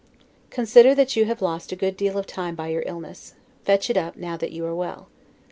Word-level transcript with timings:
Consider 0.49 0.95
that 0.95 1.15
you 1.15 1.25
have 1.25 1.43
lost 1.43 1.71
a 1.71 1.75
good 1.75 1.95
deal 1.95 2.17
of 2.17 2.25
time 2.25 2.55
by 2.55 2.69
your 2.69 2.81
illness; 2.87 3.35
fetch 3.65 3.87
it 3.87 3.97
up 3.97 4.15
now 4.17 4.35
that 4.35 4.51
you 4.51 4.65
are 4.65 4.73
well. 4.73 5.09